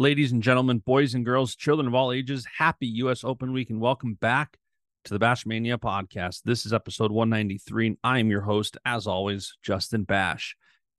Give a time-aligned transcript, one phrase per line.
[0.00, 3.24] Ladies and gentlemen, boys and girls, children of all ages, happy U.S.
[3.24, 4.56] Open Week and welcome back
[5.02, 6.42] to the Baschamania podcast.
[6.44, 10.54] This is episode 193, and I am your host, as always, Justin Basch.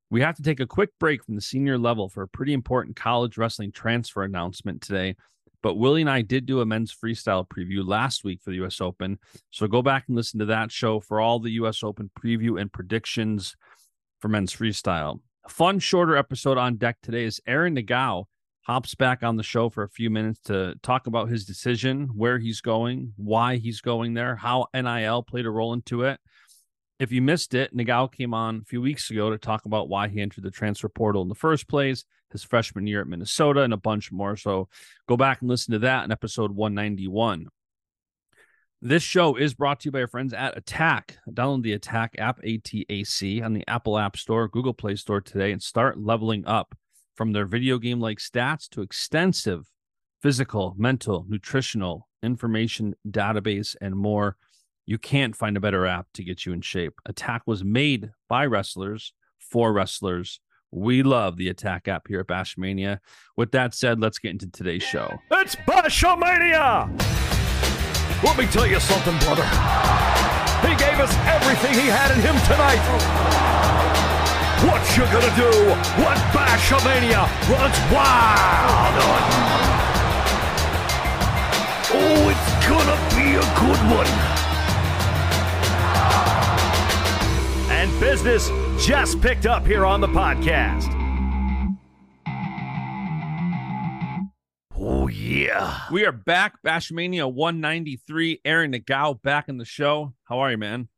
[0.09, 2.97] We have to take a quick break from the senior level for a pretty important
[2.97, 5.15] college wrestling transfer announcement today.
[5.63, 8.81] But Willie and I did do a men's freestyle preview last week for the US
[8.81, 9.17] Open.
[9.49, 12.69] So go back and listen to that show for all the US Open preview and
[12.69, 13.55] predictions
[14.19, 15.21] for men's freestyle.
[15.45, 18.25] A fun, shorter episode on deck today is Aaron Nagao
[18.69, 22.37] hops back on the show for a few minutes to talk about his decision, where
[22.37, 26.19] he's going, why he's going there, how NIL played a role into it.
[26.99, 30.07] If you missed it, Nagao came on a few weeks ago to talk about why
[30.07, 33.73] he entered the transfer portal in the first place, his freshman year at Minnesota, and
[33.73, 34.35] a bunch more.
[34.35, 34.69] So
[35.07, 37.47] go back and listen to that in episode 191.
[38.83, 41.15] This show is brought to you by our friends at ATAC.
[41.31, 45.63] Download the ATAC app, ATAC, on the Apple App Store, Google Play Store today, and
[45.63, 46.75] start leveling up
[47.19, 49.69] from their video game like stats to extensive
[50.21, 54.37] physical, mental, nutritional information database, and more.
[54.85, 56.93] You can't find a better app to get you in shape.
[57.09, 60.39] ATAC was made by wrestlers for wrestlers.
[60.71, 62.99] We love the ATAC app here at Baschamania.
[63.35, 65.19] With that said, let's get into today's show.
[65.29, 66.87] It's Baschamania!
[68.23, 69.43] Let me tell you something, brother.
[70.63, 74.08] He gave us everything he had in him tonight.
[74.67, 75.51] What you gonna do
[76.03, 79.21] when Baschamania runs wild on?
[81.91, 84.07] Oh, it's gonna be a good one.
[87.71, 88.49] And business
[88.85, 90.93] just picked up here on the podcast.
[94.75, 95.83] Oh, yeah.
[95.89, 98.41] We are back, Baschamania 193.
[98.43, 100.15] Aaron Nagao back in the show.
[100.25, 100.89] How are you, man?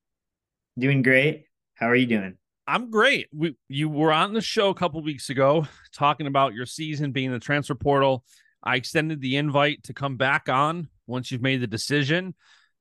[0.80, 1.46] Doing great.
[1.76, 2.38] How are you doing?
[2.72, 3.28] I'm great.
[3.34, 7.30] We you were on the show a couple weeks ago talking about your season being
[7.30, 8.24] the transfer portal.
[8.64, 12.34] I extended the invite to come back on once you've made the decision.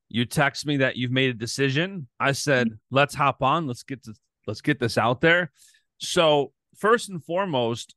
[0.08, 2.06] You text me that you've made a decision.
[2.20, 2.76] I said, mm-hmm.
[2.92, 3.66] "Let's hop on.
[3.66, 4.14] Let's get to
[4.46, 5.50] let's get this out there."
[5.98, 7.96] So, first and foremost,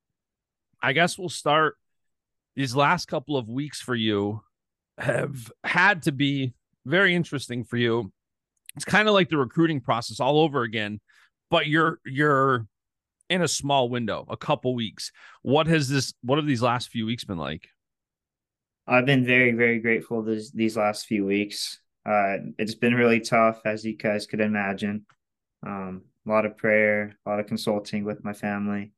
[0.81, 1.75] I guess we'll start
[2.55, 4.41] these last couple of weeks for you
[4.97, 6.55] have had to be
[6.87, 8.11] very interesting for you.
[8.75, 10.99] It's kind of like the recruiting process all over again,
[11.53, 12.65] but you're you're
[13.29, 15.11] in a small window, a couple weeks.
[15.43, 17.67] What has this what have these last few weeks been like?
[18.87, 21.79] I've been very, very grateful this, these last few weeks.
[22.07, 25.05] Uh, it's been really tough, as you guys could imagine.
[25.65, 28.91] Um, a lot of prayer, a lot of consulting with my family.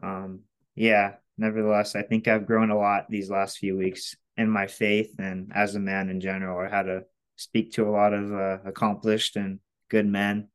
[0.00, 0.42] Um,
[0.76, 5.16] yeah, nevertheless, I think I've grown a lot these last few weeks in my faith
[5.18, 6.64] and as a man in general.
[6.64, 7.02] I had to
[7.34, 9.58] speak to a lot of uh, accomplished and
[9.90, 10.46] good men.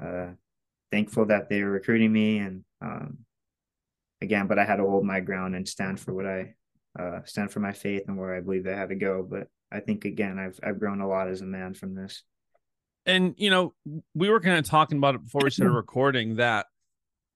[0.00, 0.32] Uh,
[0.90, 3.18] thankful that they were recruiting me, and um,
[4.20, 6.54] again, but I had to hold my ground and stand for what I
[6.98, 9.26] uh, stand for my faith and where I believe I had to go.
[9.28, 12.22] But I think again, I've I've grown a lot as a man from this.
[13.06, 13.74] And you know,
[14.14, 16.66] we were kind of talking about it before we started recording that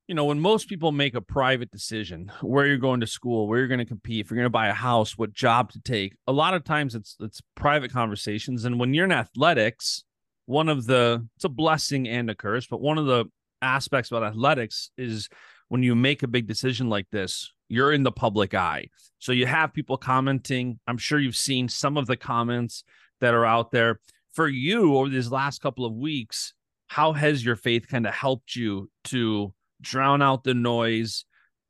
[0.06, 3.58] you know, when most people make a private decision where you're going to school, where
[3.58, 6.14] you're going to compete, if you're going to buy a house, what job to take,
[6.26, 8.64] a lot of times it's it's private conversations.
[8.64, 10.04] And when you're in athletics,
[10.46, 13.26] one of the it's a blessing and a curse, but one of the
[13.62, 15.28] aspects about athletics is
[15.68, 18.88] when you make a big decision like this, you're in the public eye.
[19.18, 20.78] So you have people commenting.
[20.86, 22.84] I'm sure you've seen some of the comments
[23.20, 24.00] that are out there.
[24.32, 26.54] For you over these last couple of weeks,
[26.88, 31.24] how has your faith kind of helped you to drown out the noise?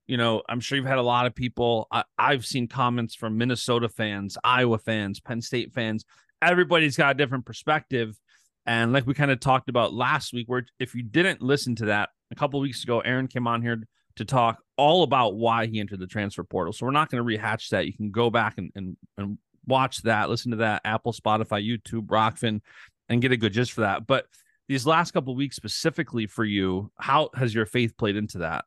[0.07, 1.87] You know, I'm sure you've had a lot of people.
[1.91, 6.05] I, I've seen comments from Minnesota fans, Iowa fans, Penn State fans.
[6.43, 8.19] Everybody's got a different perspective.
[8.67, 11.87] And like we kind of talked about last week, where if you didn't listen to
[11.87, 13.83] that a couple weeks ago, Aaron came on here
[14.17, 16.73] to talk all about why he entered the transfer portal.
[16.73, 17.87] So we're not going to rehatch that.
[17.87, 22.07] You can go back and, and, and watch that, listen to that, Apple, Spotify, YouTube,
[22.07, 22.61] Rokfin,
[23.09, 24.07] and get a good gist for that.
[24.07, 24.27] But
[24.69, 28.65] these last couple weeks specifically for you, how has your faith played into that?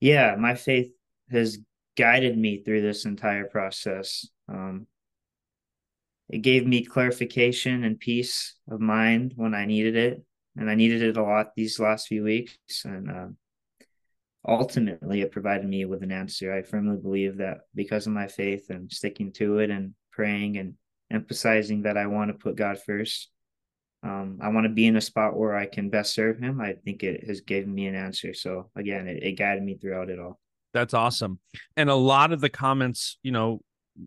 [0.00, 0.90] Yeah, my faith
[1.30, 1.58] has
[1.96, 4.28] guided me through this entire process.
[4.48, 4.86] Um,
[6.34, 10.20] it gave me clarification and peace of mind when I needed it,
[10.56, 12.58] and I needed it a lot these last few weeks.
[12.84, 13.36] And um,
[14.44, 16.52] ultimately it provided me with an answer.
[16.52, 20.74] I firmly believe that because of my faith and sticking to it and praying and
[21.08, 23.30] emphasizing that I want to put God first.
[24.02, 26.60] Um, I want to be in a spot where I can best serve him.
[26.60, 28.34] I think it has given me an answer.
[28.34, 30.40] So again, it, it guided me throughout it all.
[30.72, 31.38] That's awesome.
[31.76, 33.60] And a lot of the comments, you know,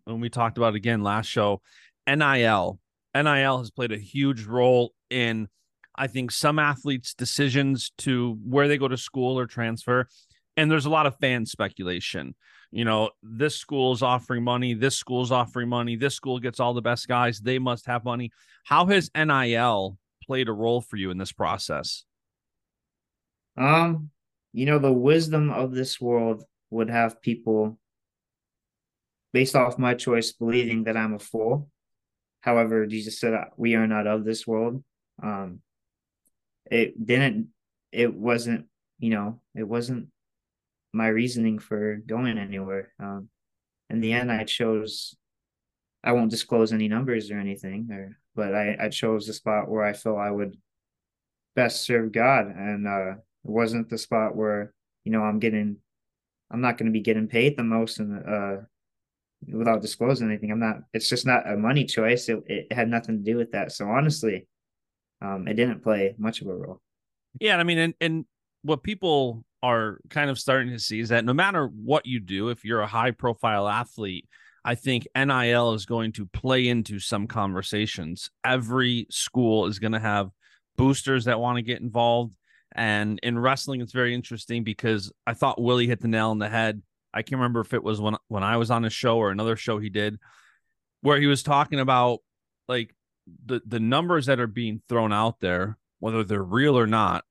[0.04, 1.62] when we talked about again last show,
[2.08, 2.80] NIL,
[3.14, 5.48] NIL has played a huge role in,
[5.96, 10.08] I think, some athletes' decisions to where they go to school or transfer.
[10.56, 12.36] And there's a lot of fan speculation.
[12.72, 16.60] You know, this school is offering money, this school is offering money, this school gets
[16.60, 18.32] all the best guys, they must have money.
[18.66, 22.04] How has NIL played a role for you in this process?
[23.56, 24.10] Um,
[24.52, 27.80] you know, the wisdom of this world would have people
[29.34, 31.70] based off my choice believing that I'm a fool.
[32.42, 34.84] However, Jesus said we are not of this world.
[35.22, 35.62] Um,
[36.70, 37.50] it didn't.
[37.92, 38.66] It wasn't.
[39.00, 40.08] You know, it wasn't
[40.94, 42.94] my reasoning for going anywhere.
[43.00, 43.30] Um,
[43.90, 45.16] in the end, I chose.
[46.04, 49.84] I won't disclose any numbers or anything, or but I I chose the spot where
[49.84, 50.58] I felt I would
[51.56, 54.74] best serve God, and uh, it wasn't the spot where
[55.04, 55.78] you know I'm getting.
[56.50, 58.58] I'm not going to be getting paid the most, and uh,
[59.46, 60.78] without disclosing anything, I'm not.
[60.94, 62.30] It's just not a money choice.
[62.30, 63.72] It it had nothing to do with that.
[63.72, 64.48] So honestly,
[65.22, 66.82] um, it didn't play much of a role.
[67.40, 68.26] Yeah, I mean, and and
[68.64, 72.50] what people are kind of starting to see is that no matter what you do,
[72.50, 74.28] if you're a high profile athlete,
[74.64, 78.30] I think NIL is going to play into some conversations.
[78.44, 80.30] Every school is going to have
[80.78, 82.36] boosters that want to get involved.
[82.76, 86.50] And in wrestling, it's very interesting because I thought Willie hit the nail on the
[86.50, 86.82] head.
[87.18, 89.56] I can't remember if it was when when I was on a show or another
[89.56, 90.20] show he did,
[91.02, 92.20] where he was talking about
[92.68, 92.94] like
[93.46, 97.26] the the numbers that are being thrown out there, whether they're real or not,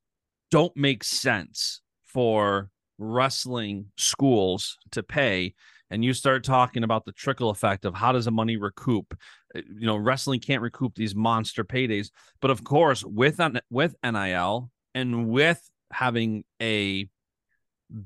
[0.50, 5.54] don't make sense for wrestling schools to pay.
[5.88, 9.16] And you start talking about the trickle effect of how does the money recoup?
[9.54, 12.10] Uh, you know wrestling can't recoup these monster paydays.
[12.40, 13.40] But of course with
[13.70, 17.08] with NIL and with having a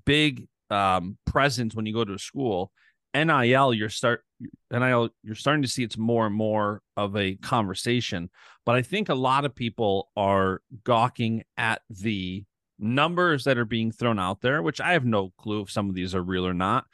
[0.05, 2.71] big um, presence when you go to a school
[3.15, 4.23] NIL you're start
[4.71, 8.31] NIL you're starting to see it's more and more of a conversation
[8.65, 12.45] but I think a lot of people are gawking at the
[12.79, 15.95] numbers that are being thrown out there, which I have no clue if some of
[15.95, 16.87] these are real or not.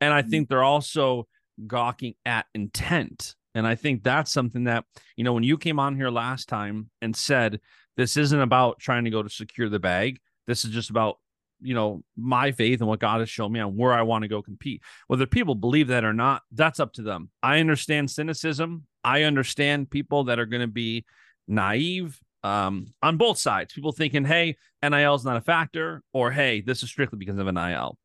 [0.00, 1.28] And I think they're also
[1.66, 3.34] gawking at intent.
[3.54, 4.84] And I think that's something that,
[5.16, 7.60] you know, when you came on here last time and said,
[7.96, 11.18] this isn't about trying to go to secure the bag, this is just about,
[11.60, 14.28] you know, my faith and what God has shown me on where I want to
[14.28, 14.82] go compete.
[15.06, 17.30] Whether people believe that or not, that's up to them.
[17.42, 18.86] I understand cynicism.
[19.02, 21.04] I understand people that are going to be
[21.46, 23.72] naive um, on both sides.
[23.72, 27.46] People thinking, hey, NIL is not a factor, or hey, this is strictly because of
[27.46, 27.98] NIL.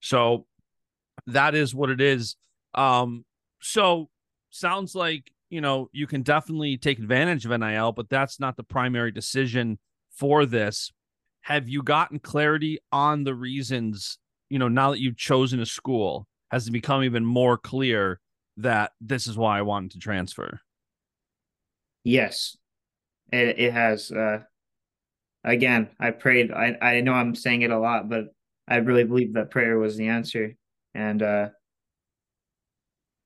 [0.00, 0.46] So
[1.28, 2.36] that is what it is.
[2.74, 3.24] Um,
[3.60, 4.10] so
[4.50, 8.64] sounds like you know you can definitely take advantage of NIL, but that's not the
[8.64, 9.78] primary decision
[10.10, 10.92] for this.
[11.44, 14.18] Have you gotten clarity on the reasons?
[14.50, 18.20] You know, now that you've chosen a school, has it become even more clear
[18.56, 20.60] that this is why I wanted to transfer?
[22.02, 22.56] Yes,
[23.32, 24.40] it, it has uh
[25.42, 28.26] again i prayed i i know i'm saying it a lot but
[28.68, 30.54] i really believe that prayer was the answer
[30.94, 31.48] and uh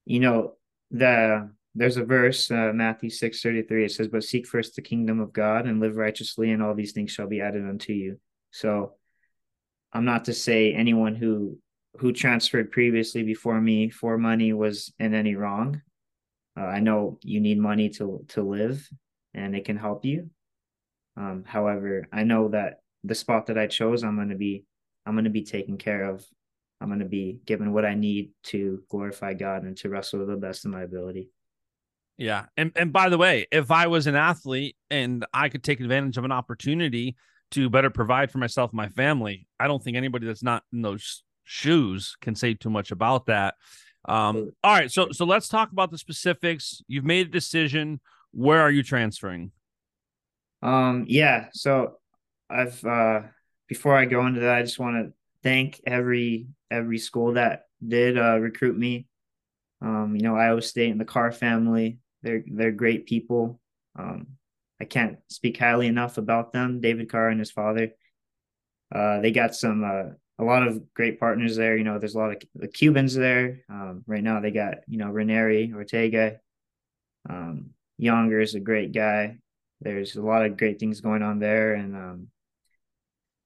[0.04, 0.54] you know
[0.90, 5.20] the there's a verse uh, matthew 6 33 it says but seek first the kingdom
[5.20, 8.18] of god and live righteously and all these things shall be added unto you
[8.50, 8.94] so
[9.92, 11.58] i'm not to say anyone who
[11.98, 15.80] who transferred previously before me for money was in any wrong
[16.58, 18.88] uh, i know you need money to to live
[19.34, 20.30] and it can help you.
[21.16, 24.64] Um, however, I know that the spot that I chose, I'm going to be,
[25.06, 26.24] I'm going to be taken care of.
[26.80, 30.26] I'm going to be given what I need to glorify God and to wrestle to
[30.26, 31.28] the best of my ability.
[32.18, 32.46] Yeah.
[32.56, 36.18] And and by the way, if I was an athlete and I could take advantage
[36.18, 37.16] of an opportunity
[37.52, 40.82] to better provide for myself and my family, I don't think anybody that's not in
[40.82, 43.54] those shoes can say too much about that.
[44.06, 46.82] Um, all right, so so let's talk about the specifics.
[46.88, 48.00] You've made a decision.
[48.32, 49.52] Where are you transferring?
[50.60, 51.46] Um, yeah.
[51.52, 51.94] So
[52.50, 53.22] I've uh
[53.68, 55.12] before I go into that, I just want to
[55.44, 59.06] thank every every school that did uh recruit me.
[59.80, 63.60] Um, you know, Iowa State and the Carr family, they're they're great people.
[63.98, 64.26] Um,
[64.80, 67.90] I can't speak highly enough about them, David Carr and his father.
[68.94, 71.76] Uh, they got some uh, a lot of great partners there.
[71.76, 73.60] You know, there's a lot of the Cubans there.
[73.68, 76.38] Um, right now they got you know Ranieri, Ortega,
[77.28, 79.38] um, Younger is a great guy.
[79.80, 82.28] There's a lot of great things going on there, and um,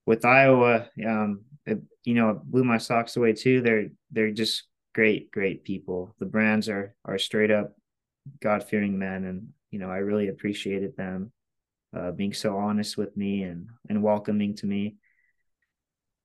[0.06, 3.62] with Iowa, um, it, you know, it blew my socks away too.
[3.62, 4.64] They're they're just
[4.94, 6.14] great, great people.
[6.18, 7.74] The Brands are are straight up
[8.40, 11.32] God fearing men, and you know, I really appreciated them
[11.96, 14.96] uh, being so honest with me and and welcoming to me.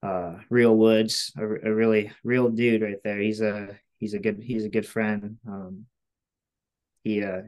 [0.03, 3.19] Uh, Real Woods, a, a really real dude right there.
[3.19, 5.37] He's a he's a good he's a good friend.
[5.47, 5.85] Um,
[7.03, 7.41] he uh,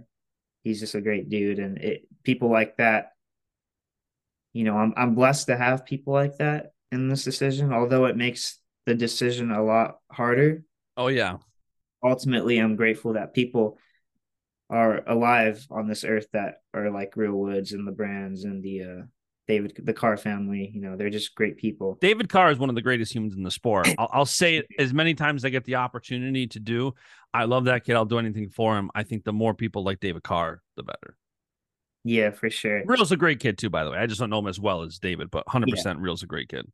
[0.63, 3.13] he's just a great dude, and it people like that.
[4.53, 8.17] You know, I'm I'm blessed to have people like that in this decision, although it
[8.17, 10.63] makes the decision a lot harder.
[10.97, 11.37] Oh yeah.
[12.03, 13.77] Ultimately, I'm grateful that people
[14.69, 18.83] are alive on this earth that are like Real Woods and the Brands and the
[18.83, 19.01] uh
[19.47, 20.71] David the Carr family.
[20.73, 21.97] You know, they're just great people.
[22.01, 23.89] David Carr is one of the greatest humans in the sport.
[23.97, 26.93] I'll, I'll say it as many times as I get the opportunity to do.
[27.33, 27.95] I love that kid.
[27.95, 28.91] I'll do anything for him.
[28.93, 31.17] I think the more people like David Carr, the better.
[32.03, 32.83] Yeah, for sure.
[32.85, 33.97] Real's a great kid too, by the way.
[33.97, 35.95] I just don't know him as well as David, but 100% yeah.
[35.97, 36.65] Real's a great kid.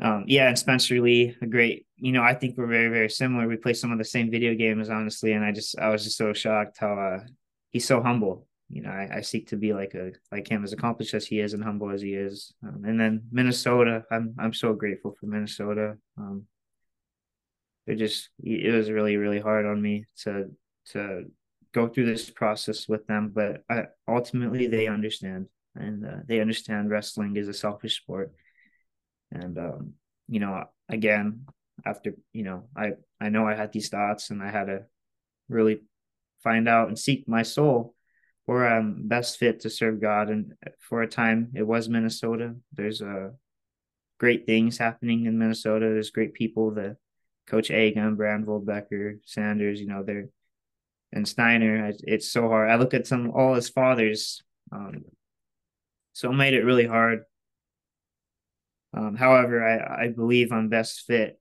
[0.00, 1.86] Um, yeah, and Spencer Lee, a great.
[1.96, 3.46] You know, I think we're very, very similar.
[3.46, 6.16] We play some of the same video games, honestly, and I just, I was just
[6.16, 7.24] so shocked how uh,
[7.70, 8.46] he's so humble.
[8.68, 11.40] You know, I, I, seek to be like a like him, as accomplished as he
[11.40, 12.54] is and humble as he is.
[12.66, 15.98] Um, and then Minnesota, I'm I'm so grateful for Minnesota.
[16.16, 16.46] Um,
[17.86, 20.50] it just it was really really hard on me to
[20.92, 21.24] to
[21.72, 26.90] go through this process with them, but I, ultimately they understand and uh, they understand
[26.90, 28.32] wrestling is a selfish sport
[29.32, 29.92] and um,
[30.28, 31.46] you know, again,
[31.84, 34.84] after you know, I I know I had these thoughts, and I had to
[35.48, 35.80] really
[36.42, 37.94] find out and seek my soul
[38.44, 40.28] where I'm best fit to serve God.
[40.28, 42.56] And for a time, it was Minnesota.
[42.72, 43.30] There's uh,
[44.18, 45.86] great things happening in Minnesota.
[45.86, 46.72] There's great people.
[46.72, 46.96] The
[47.46, 49.80] Coach Eggum, Brandvold, Becker, Sanders.
[49.80, 50.28] You know, they're
[51.12, 51.92] and Steiner.
[52.04, 52.70] It's so hard.
[52.70, 54.42] I look at some all his fathers.
[54.72, 55.04] Um,
[56.14, 57.24] so it made it really hard
[58.94, 61.38] um, however, I, I believe I'm best fit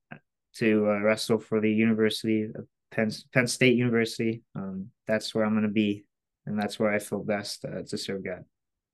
[0.56, 4.44] to uh, wrestle for the University of Penn, Penn State University.
[4.56, 6.06] Um, that's where I'm going to be,
[6.46, 8.46] and that's where I feel best uh, to serve God.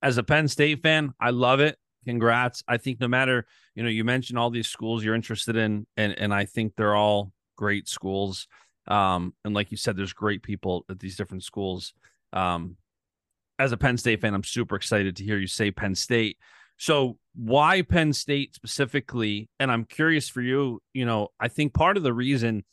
[0.02, 1.78] As a Penn State fan, I love it.
[2.06, 2.64] Congrats!
[2.68, 3.46] I think no matter
[3.76, 6.96] you know, you mentioned all these schools you're interested in, and and I think they're
[6.96, 8.48] all great schools.
[8.88, 11.94] Um, and like you said, there's great people at these different schools.
[12.34, 12.78] Um,
[13.60, 16.38] as a Penn State fan, I'm super excited to hear you say Penn State.
[16.78, 19.50] So why Penn State specifically?
[19.60, 22.64] And I'm curious for you, you know, I think part of the reason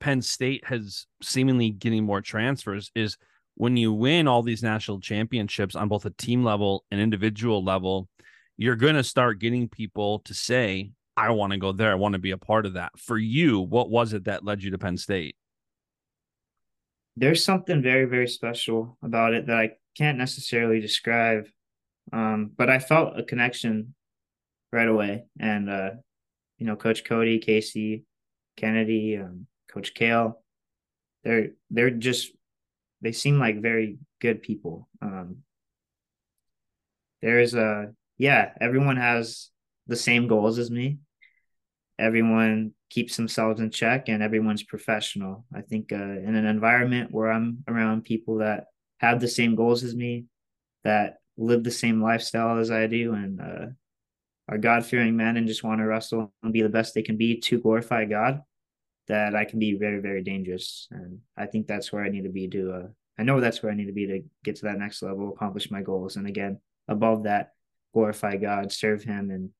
[0.00, 3.16] Penn State has seemingly getting more transfers is
[3.54, 8.08] when you win all these national championships on both a team level and individual level,
[8.58, 11.90] you're going to start getting people to say, I want to go there.
[11.90, 12.92] I want to be a part of that.
[12.98, 15.36] For you, what was it that led you to Penn State?
[17.16, 21.46] There's something very, very special about it that I can't necessarily describe.
[22.12, 23.94] Um, but I felt a connection
[24.72, 25.24] right away.
[25.38, 25.90] And, uh,
[26.58, 28.04] you know, Coach Cody, Casey,
[28.56, 30.34] Kennedy, um, Coach Cael,
[31.24, 32.32] they're, they're just,
[33.02, 34.88] they seem like very good people.
[35.02, 35.38] Um,
[37.22, 39.50] there's a, yeah, everyone has
[39.86, 40.98] the same goals as me.
[41.98, 45.44] Everyone keeps themselves in check and everyone's professional.
[45.54, 48.66] I think uh, in an environment where I'm around people that
[48.98, 50.26] have the same goals as me,
[50.84, 53.66] that live the same lifestyle as I do, and uh,
[54.48, 57.16] are God fearing men and just want to wrestle and be the best they can
[57.16, 58.42] be to glorify God,
[59.08, 60.88] that I can be very, very dangerous.
[60.90, 62.86] And I think that's where I need to be to, uh,
[63.18, 65.70] I know that's where I need to be to get to that next level, accomplish
[65.70, 66.16] my goals.
[66.16, 67.52] And again, above that,
[67.92, 69.50] glorify God, serve Him, and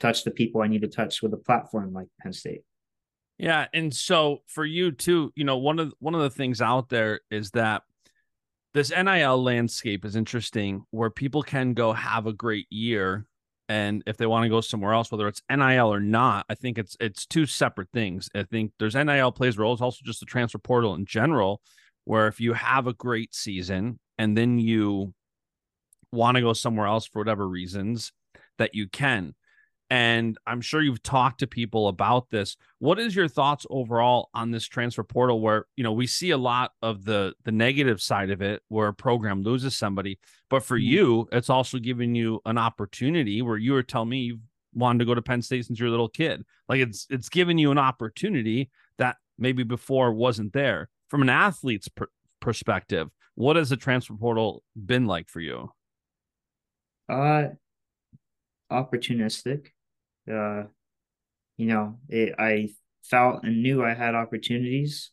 [0.00, 2.62] touch the people I need to touch with a platform like Penn State.
[3.36, 6.88] Yeah, and so for you too, you know, one of one of the things out
[6.88, 7.82] there is that
[8.78, 13.26] this NIL landscape is interesting where people can go have a great year
[13.68, 16.78] and if they want to go somewhere else whether it's NIL or not I think
[16.78, 18.30] it's it's two separate things.
[18.36, 21.60] I think there's NIL plays roles also just the transfer portal in general
[22.04, 25.12] where if you have a great season and then you
[26.12, 28.12] want to go somewhere else for whatever reasons
[28.58, 29.34] that you can
[29.90, 32.56] and I'm sure you've talked to people about this.
[32.78, 36.38] What is your thoughts overall on this transfer portal where, you know, we see a
[36.38, 40.18] lot of the the negative side of it where a program loses somebody,
[40.50, 40.92] but for mm-hmm.
[40.92, 44.38] you, it's also giving you an opportunity where you were telling me you
[44.74, 46.44] wanted to go to Penn State since you're a little kid.
[46.68, 50.90] Like it's it's giving you an opportunity that maybe before wasn't there.
[51.08, 55.70] From an athlete's per- perspective, what has the transfer portal been like for you?
[57.08, 57.44] Uh
[58.70, 59.68] opportunistic
[60.28, 60.64] uh,
[61.56, 62.68] you know, it, I
[63.04, 65.10] felt and knew I had opportunities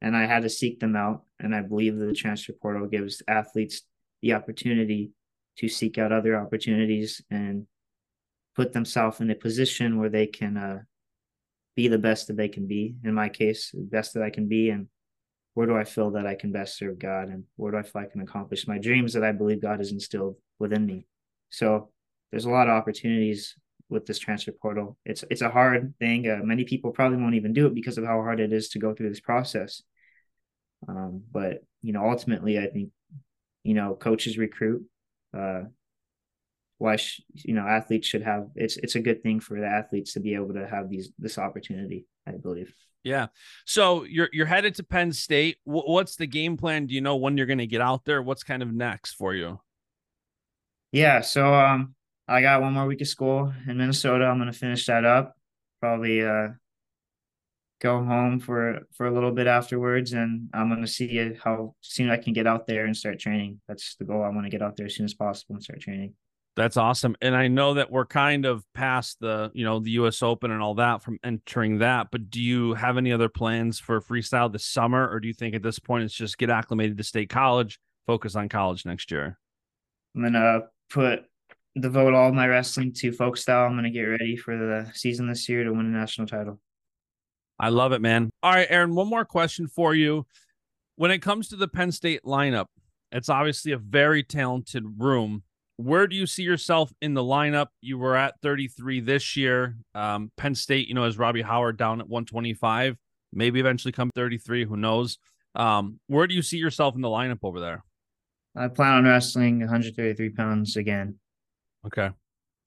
[0.00, 1.22] and I had to seek them out.
[1.40, 3.82] And I believe the transfer portal gives athletes
[4.22, 5.12] the opportunity
[5.58, 7.66] to seek out other opportunities and
[8.54, 10.78] put themselves in a position where they can uh,
[11.76, 12.96] be the best that they can be.
[13.04, 14.88] In my case, the best that I can be, and
[15.54, 18.02] where do I feel that I can best serve God, and where do I feel
[18.02, 21.06] I can accomplish my dreams that I believe God has instilled within me.
[21.50, 21.90] So
[22.30, 23.54] there's a lot of opportunities
[23.88, 24.96] with this transfer portal.
[25.04, 26.28] It's it's a hard thing.
[26.28, 28.78] Uh, many people probably won't even do it because of how hard it is to
[28.78, 29.82] go through this process.
[30.88, 32.90] Um, but you know, ultimately, I think
[33.64, 34.84] you know coaches recruit.
[35.36, 35.64] Uh,
[36.78, 40.12] why sh- you know athletes should have it's it's a good thing for the athletes
[40.12, 42.06] to be able to have these this opportunity.
[42.26, 42.72] I believe.
[43.04, 43.28] Yeah.
[43.64, 45.58] So you're you're headed to Penn State.
[45.66, 46.86] W- what's the game plan?
[46.86, 48.22] Do you know when you're going to get out there?
[48.22, 49.60] What's kind of next for you?
[50.92, 51.20] Yeah.
[51.20, 51.94] So um,
[52.28, 54.26] I got one more week of school in Minnesota.
[54.26, 55.34] I'm gonna finish that up.
[55.80, 56.48] Probably uh
[57.80, 62.18] go home for for a little bit afterwards and I'm gonna see how soon I
[62.18, 63.60] can get out there and start training.
[63.66, 64.22] That's the goal.
[64.22, 66.14] I want to get out there as soon as possible and start training.
[66.54, 67.14] That's awesome.
[67.22, 70.60] And I know that we're kind of past the, you know, the US Open and
[70.60, 74.66] all that from entering that, but do you have any other plans for freestyle this
[74.66, 77.78] summer or do you think at this point it's just get acclimated to state college,
[78.06, 79.38] focus on college next year?
[80.16, 81.26] I'm gonna put
[81.78, 83.66] devote all my wrestling to folk style.
[83.66, 86.60] I'm gonna get ready for the season this year to win a national title.
[87.58, 88.30] I love it, man.
[88.42, 90.26] All right, Aaron, one more question for you.
[90.96, 92.66] When it comes to the Penn State lineup,
[93.12, 95.42] it's obviously a very talented room.
[95.76, 97.68] Where do you see yourself in the lineup?
[97.80, 99.76] You were at 33 this year.
[99.94, 102.96] Um, Penn State, you know, has Robbie Howard down at 125,
[103.32, 104.64] maybe eventually come 33.
[104.64, 105.18] Who knows?
[105.54, 107.84] Um, where do you see yourself in the lineup over there?
[108.56, 111.18] I plan on wrestling 133 pounds again.
[111.88, 112.10] Okay.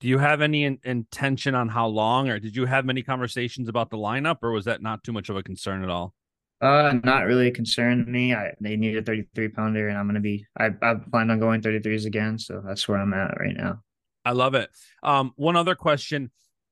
[0.00, 3.68] Do you have any in- intention on how long, or did you have many conversations
[3.68, 6.12] about the lineup, or was that not too much of a concern at all?
[6.60, 8.34] Uh, not really a concern to me.
[8.34, 10.44] I they need a 33 pounder, and I'm gonna be.
[10.58, 13.80] I I plan on going 33s again, so that's where I'm at right now.
[14.24, 14.70] I love it.
[15.02, 16.30] Um, one other question.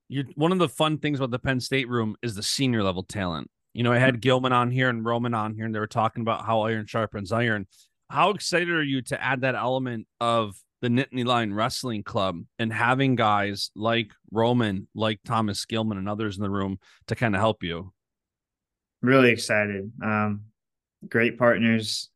[0.08, 3.04] You one of the fun things about the Penn State room is the senior level
[3.04, 3.48] talent.
[3.74, 6.22] You know, I had Gilman on here and Roman on here, and they were talking
[6.22, 7.68] about how iron sharpens iron.
[8.08, 12.72] How excited are you to add that element of the Nittany Lion Wrestling Club and
[12.72, 17.40] having guys like Roman, like Thomas Gilman, and others in the room to kind of
[17.40, 17.92] help you?
[19.02, 19.90] Really excited.
[20.02, 20.42] Um,
[21.08, 22.10] great partners,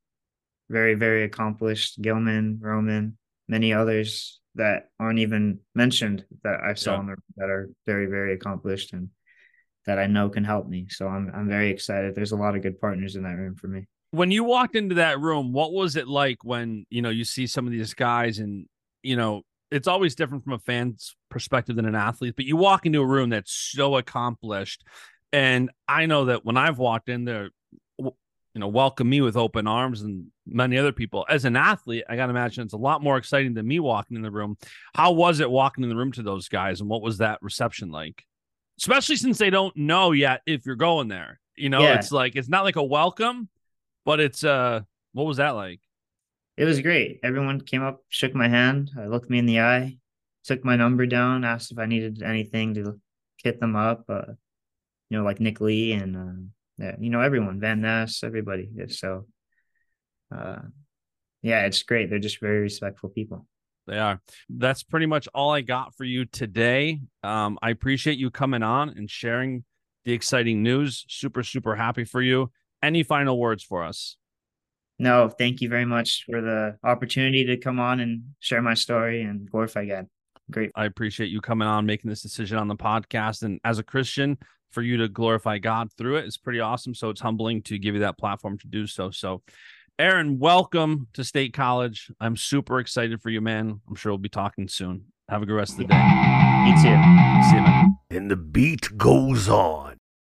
[0.69, 2.01] very, very accomplished.
[2.01, 7.15] Gilman, Roman, many others that aren't even mentioned that I saw yeah.
[7.15, 9.11] the, that are very, very accomplished and
[9.87, 10.87] that I know can help me.
[10.89, 12.15] So I'm I'm very excited.
[12.15, 14.97] There's a lot of good partners in that room for me when you walked into
[14.97, 18.39] that room, what was it like when you know you see some of these guys
[18.39, 18.67] and
[19.03, 22.87] you know it's always different from a fan's perspective than an athlete, but you walk
[22.87, 24.85] into a room that's so accomplished,
[25.33, 27.51] and I know that when I've walked in there,
[27.99, 31.27] you know, welcome me with open arms and many other people.
[31.29, 34.17] As an athlete, I got to imagine it's a lot more exciting than me walking
[34.17, 34.57] in the room.
[34.95, 37.91] How was it walking in the room to those guys, and what was that reception
[37.91, 38.23] like?
[38.79, 41.41] Especially since they don't know yet if you're going there.
[41.57, 41.95] You know, yeah.
[41.95, 43.49] it's like it's not like a welcome
[44.05, 44.81] but it's uh,
[45.13, 45.81] what was that like?
[46.57, 47.21] It was great.
[47.23, 49.99] Everyone came up, shook my hand, uh, looked me in the eye,
[50.45, 53.01] took my number down, asked if I needed anything to
[53.43, 54.05] hit them up.
[54.09, 54.35] Uh,
[55.11, 58.69] you know, like Nick Lee and uh, yeah, you know everyone, Van Ness, everybody.
[58.89, 59.27] So,
[60.35, 60.59] uh,
[61.43, 62.11] yeah, it's great.
[62.11, 63.47] They're just very respectful people.
[63.87, 64.21] They are.
[64.49, 67.01] That's pretty much all I got for you today.
[67.23, 69.65] Um, I appreciate you coming on and sharing
[70.05, 71.05] the exciting news.
[71.09, 72.51] Super, super happy for you
[72.85, 74.17] any final words for us?
[74.99, 79.23] No, thank you very much for the opportunity to come on and share my story
[79.23, 80.07] and glorify God.
[80.51, 80.71] Great.
[80.77, 83.43] I appreciate you coming on, making this decision on the podcast.
[83.43, 84.39] And as a Christian,
[84.71, 86.95] for you to glorify God through it is pretty awesome.
[86.95, 89.11] So it's humbling to give you that platform to do so.
[89.11, 89.43] So,
[89.99, 92.11] Aaron, welcome to State College.
[92.21, 93.81] I'm super excited for you, man.
[93.89, 95.05] I'm sure we'll be talking soon.
[95.29, 95.95] Have a good rest of the day.
[96.67, 96.81] You too.
[96.83, 97.97] See you, man.
[98.11, 99.97] And the beat goes on.